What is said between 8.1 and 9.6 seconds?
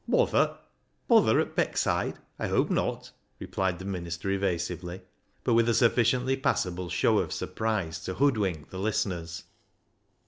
hood wink the listeners.